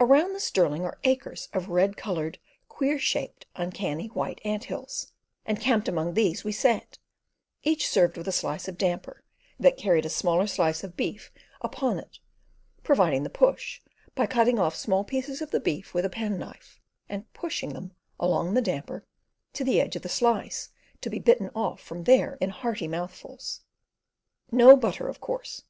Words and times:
Around 0.00 0.32
the 0.32 0.40
Stirling 0.40 0.86
are 0.86 0.98
acres 1.04 1.50
of 1.52 1.68
red 1.68 1.94
coloured, 1.94 2.38
queer 2.66 2.98
shaped 2.98 3.44
uncanny 3.54 4.06
white 4.06 4.40
ant 4.42 4.64
hills, 4.64 5.12
and 5.44 5.60
camped 5.60 5.86
among 5.86 6.14
these 6.14 6.42
we 6.44 6.50
sat, 6.50 6.96
each 7.62 7.86
served 7.86 8.16
with 8.16 8.26
a 8.26 8.32
slice 8.32 8.68
of 8.68 8.78
damper 8.78 9.22
that 9.58 9.76
carried 9.76 10.06
a 10.06 10.08
smaller 10.08 10.46
slice 10.46 10.82
of 10.82 10.96
beef 10.96 11.30
upon 11.60 11.98
it, 11.98 12.20
providing 12.82 13.22
the 13.22 13.28
"push" 13.28 13.82
by 14.14 14.24
cutting 14.24 14.58
off 14.58 14.74
small 14.74 15.04
pieces 15.04 15.42
of 15.42 15.50
the 15.50 15.60
beef 15.60 15.92
with 15.92 16.06
a 16.06 16.08
pen 16.08 16.38
knife, 16.38 16.80
and 17.06 17.30
"pushing" 17.34 17.74
them 17.74 17.92
along 18.18 18.54
the 18.54 18.62
damper 18.62 19.04
to 19.52 19.62
the 19.62 19.78
edge 19.78 19.94
of 19.94 20.00
the 20.00 20.08
slice, 20.08 20.70
to 21.02 21.10
be 21.10 21.18
bitten 21.18 21.50
off 21.54 21.82
from 21.82 22.04
there 22.04 22.38
in 22.40 22.48
hearty 22.48 22.88
mouthfuls. 22.88 23.60
No 24.50 24.74
butter, 24.74 25.06
of 25.08 25.20
course. 25.20 25.64